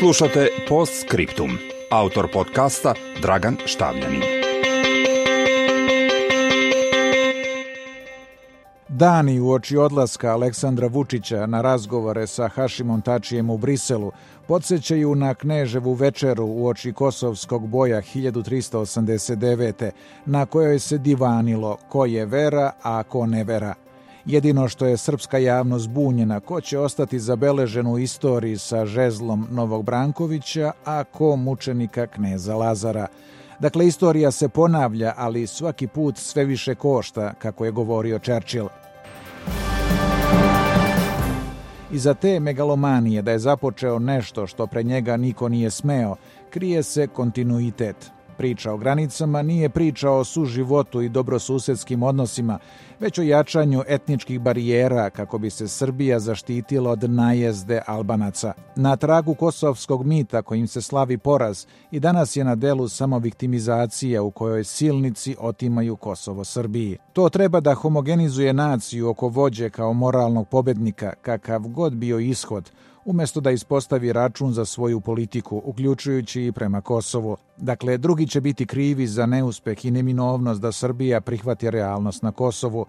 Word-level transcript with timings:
Slušate 0.00 0.48
Post 0.68 0.92
Scriptum. 1.06 1.50
Autor 1.90 2.28
podcasta 2.32 2.94
Dragan 3.22 3.56
Štavljanin. 3.66 4.22
Dani 8.88 9.40
u 9.40 9.50
oči 9.50 9.76
odlaska 9.76 10.32
Aleksandra 10.32 10.86
Vučića 10.86 11.46
na 11.46 11.60
razgovore 11.60 12.26
sa 12.26 12.48
Hašimom 12.48 13.02
Tačijem 13.02 13.50
u 13.50 13.58
Briselu 13.58 14.12
podsjećaju 14.48 15.14
na 15.14 15.34
Kneževu 15.34 15.92
večeru 15.92 16.44
u 16.44 16.66
oči 16.66 16.92
Kosovskog 16.92 17.68
boja 17.68 18.02
1389. 18.02 19.90
na 20.26 20.46
kojoj 20.46 20.78
se 20.78 20.98
divanilo 20.98 21.76
ko 21.88 22.04
je 22.04 22.26
vera, 22.26 22.72
a 22.82 23.02
ko 23.02 23.26
ne 23.26 23.44
vera– 23.44 23.74
Jedino 24.26 24.68
što 24.68 24.86
je 24.86 24.96
srpska 24.96 25.38
javnost 25.38 25.88
bunjena, 25.88 26.40
ko 26.40 26.60
će 26.60 26.78
ostati 26.78 27.18
zabeležen 27.18 27.86
u 27.86 27.98
istoriji 27.98 28.58
sa 28.58 28.86
žezlom 28.86 29.46
Novog 29.50 29.84
Brankovića, 29.84 30.72
a 30.84 31.04
ko 31.04 31.36
mučenika 31.36 32.06
kneza 32.06 32.56
Lazara. 32.56 33.06
Dakle, 33.58 33.86
istorija 33.86 34.30
se 34.30 34.48
ponavlja, 34.48 35.12
ali 35.16 35.46
svaki 35.46 35.86
put 35.86 36.16
sve 36.16 36.44
više 36.44 36.74
košta, 36.74 37.32
kako 37.38 37.64
je 37.64 37.70
govorio 37.70 38.18
Churchill. 38.18 38.68
I 41.92 41.98
za 41.98 42.14
te 42.14 42.40
megalomanije 42.40 43.22
da 43.22 43.30
je 43.30 43.38
započeo 43.38 43.98
nešto 43.98 44.46
što 44.46 44.66
pre 44.66 44.82
njega 44.82 45.16
niko 45.16 45.48
nije 45.48 45.70
smeo, 45.70 46.16
krije 46.50 46.82
se 46.82 47.06
kontinuitet. 47.06 48.19
Priča 48.40 48.72
o 48.72 48.76
granicama 48.76 49.42
nije 49.42 49.68
priča 49.68 50.10
o 50.10 50.24
suživotu 50.24 51.02
i 51.02 51.08
dobrosusedskim 51.08 52.02
odnosima, 52.02 52.58
već 53.00 53.18
o 53.18 53.22
jačanju 53.22 53.82
etničkih 53.88 54.40
barijera 54.40 55.10
kako 55.10 55.38
bi 55.38 55.50
se 55.50 55.68
Srbija 55.68 56.20
zaštitila 56.20 56.90
od 56.90 57.10
najezde 57.10 57.82
Albanaca. 57.86 58.52
Na 58.76 58.96
tragu 58.96 59.34
kosovskog 59.34 60.06
mita 60.06 60.42
kojim 60.42 60.66
se 60.66 60.82
slavi 60.82 61.18
poraz 61.18 61.66
i 61.90 62.00
danas 62.00 62.36
je 62.36 62.44
na 62.44 62.54
delu 62.54 62.88
samo 62.88 63.18
viktimizacija 63.18 64.22
u 64.22 64.30
kojoj 64.30 64.64
silnici 64.64 65.36
otimaju 65.38 65.96
Kosovo 65.96 66.44
Srbiji. 66.44 66.98
To 67.12 67.28
treba 67.28 67.60
da 67.60 67.74
homogenizuje 67.74 68.52
naciju 68.52 69.08
oko 69.08 69.28
vođe 69.28 69.70
kao 69.70 69.92
moralnog 69.92 70.48
pobednika, 70.48 71.12
kakav 71.22 71.60
god 71.60 71.92
bio 71.92 72.18
ishod, 72.18 72.70
umjesto 73.04 73.40
da 73.40 73.50
ispostavi 73.50 74.12
račun 74.12 74.52
za 74.52 74.64
svoju 74.64 75.00
politiku, 75.00 75.62
uključujući 75.64 76.42
i 76.44 76.52
prema 76.52 76.80
Kosovu. 76.80 77.36
Dakle, 77.56 77.98
drugi 77.98 78.26
će 78.26 78.40
biti 78.40 78.66
krivi 78.66 79.06
za 79.06 79.26
neuspeh 79.26 79.84
i 79.84 79.90
neminovnost 79.90 80.60
da 80.60 80.72
Srbija 80.72 81.20
prihvati 81.20 81.70
realnost 81.70 82.22
na 82.22 82.32
Kosovu. 82.32 82.86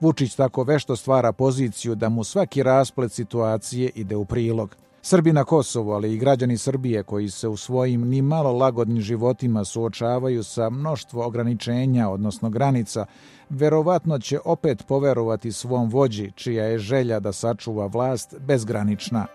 Vučić 0.00 0.34
tako 0.34 0.64
vešto 0.64 0.96
stvara 0.96 1.32
poziciju 1.32 1.94
da 1.94 2.08
mu 2.08 2.24
svaki 2.24 2.62
rasplet 2.62 3.12
situacije 3.12 3.90
ide 3.94 4.16
u 4.16 4.24
prilog. 4.24 4.76
Srbi 5.04 5.32
na 5.32 5.44
Kosovu, 5.44 5.92
ali 5.92 6.14
i 6.14 6.18
građani 6.18 6.58
Srbije 6.58 7.02
koji 7.02 7.30
se 7.30 7.48
u 7.48 7.56
svojim 7.56 8.08
ni 8.08 8.22
malo 8.22 8.52
lagodnim 8.52 9.00
životima 9.00 9.64
suočavaju 9.64 10.44
sa 10.44 10.70
mnoštvo 10.70 11.26
ograničenja, 11.26 12.08
odnosno 12.08 12.50
granica, 12.50 13.06
verovatno 13.50 14.18
će 14.18 14.38
opet 14.44 14.86
poverovati 14.88 15.52
svom 15.52 15.90
vođi, 15.90 16.32
čija 16.34 16.64
je 16.64 16.78
želja 16.78 17.20
da 17.20 17.32
sačuva 17.32 17.86
vlast 17.86 18.34
bezgranična. 18.38 19.26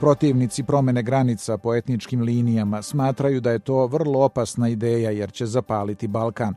Protivnici 0.00 0.62
promene 0.62 1.02
granica 1.02 1.58
po 1.58 1.74
etničkim 1.74 2.22
linijama 2.22 2.82
smatraju 2.82 3.40
da 3.40 3.50
je 3.50 3.58
to 3.58 3.86
vrlo 3.86 4.24
opasna 4.24 4.68
ideja 4.68 5.10
jer 5.10 5.32
će 5.32 5.46
zapaliti 5.46 6.08
Balkan. 6.08 6.54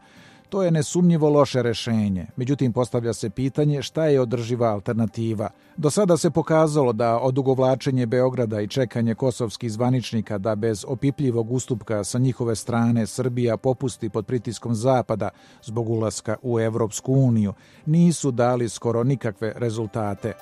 To 0.49 0.63
je 0.63 0.71
nesumnjivo 0.71 1.29
loše 1.29 1.63
rešenje. 1.63 2.25
Međutim, 2.35 2.73
postavlja 2.73 3.13
se 3.13 3.29
pitanje 3.29 3.81
šta 3.81 4.05
je 4.05 4.21
održiva 4.21 4.67
alternativa. 4.67 5.49
Do 5.77 5.89
sada 5.89 6.17
se 6.17 6.31
pokazalo 6.31 6.94
da 6.94 7.19
odugovlačenje 7.19 8.05
Beograda 8.05 8.61
i 8.61 8.67
čekanje 8.67 9.16
kosovskih 9.16 9.71
zvaničnika 9.71 10.38
da 10.38 10.55
bez 10.55 10.85
opipljivog 10.88 11.51
ustupka 11.51 12.03
sa 12.03 12.19
njihove 12.19 12.55
strane 12.55 13.07
Srbija 13.07 13.57
popusti 13.57 14.09
pod 14.09 14.25
pritiskom 14.25 14.75
Zapada 14.75 15.29
zbog 15.63 15.89
ulaska 15.89 16.35
u 16.41 16.59
Evropsku 16.59 17.13
uniju 17.13 17.53
nisu 17.85 18.31
dali 18.31 18.69
skoro 18.69 19.03
nikakve 19.03 19.53
rezultate. 19.57 20.33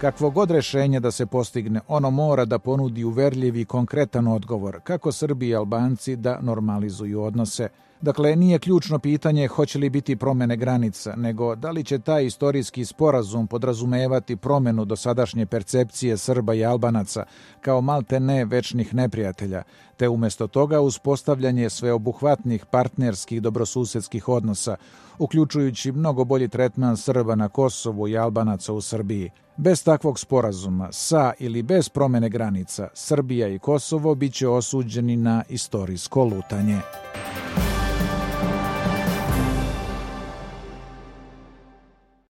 Kakvo 0.00 0.30
god 0.30 0.50
rešenje 0.50 1.00
da 1.00 1.10
se 1.10 1.26
postigne, 1.26 1.80
ono 1.88 2.10
mora 2.10 2.44
da 2.44 2.58
ponudi 2.58 3.04
uverljivi 3.04 3.64
konkretan 3.64 4.26
odgovor 4.28 4.80
kako 4.84 5.12
Srbi 5.12 5.48
i 5.48 5.56
Albanci 5.56 6.16
da 6.16 6.38
normalizuju 6.40 7.22
odnose. 7.22 7.68
Dakle, 8.00 8.36
nije 8.36 8.58
ključno 8.58 8.98
pitanje 8.98 9.46
hoće 9.46 9.78
li 9.78 9.90
biti 9.90 10.16
promene 10.16 10.56
granica, 10.56 11.14
nego 11.16 11.54
da 11.54 11.70
li 11.70 11.84
će 11.84 11.98
taj 11.98 12.26
istorijski 12.26 12.84
sporazum 12.84 13.46
podrazumevati 13.46 14.36
promenu 14.36 14.84
do 14.84 14.96
sadašnje 14.96 15.46
percepcije 15.46 16.16
Srba 16.16 16.54
i 16.54 16.64
Albanaca 16.64 17.24
kao 17.60 17.80
malte 17.80 18.20
ne 18.20 18.44
večnih 18.44 18.94
neprijatelja, 18.94 19.62
te 19.96 20.08
umjesto 20.08 20.46
toga 20.46 20.80
uspostavljanje 20.80 21.70
sveobuhvatnih 21.70 22.66
partnerskih 22.66 23.42
dobrosusedskih 23.42 24.28
odnosa, 24.28 24.76
uključujući 25.18 25.92
mnogo 25.92 26.24
bolji 26.24 26.48
tretman 26.48 26.96
Srba 26.96 27.34
na 27.34 27.48
Kosovu 27.48 28.08
i 28.08 28.18
Albanaca 28.18 28.72
u 28.72 28.80
Srbiji. 28.80 29.30
Bez 29.56 29.84
takvog 29.84 30.18
sporazuma, 30.18 30.88
sa 30.92 31.32
ili 31.38 31.62
bez 31.62 31.88
promene 31.88 32.28
granica, 32.28 32.88
Srbija 32.94 33.48
i 33.48 33.58
Kosovo 33.58 34.14
biće 34.14 34.48
osuđeni 34.48 35.16
na 35.16 35.42
istorijsko 35.48 36.24
lutanje. 36.24 36.80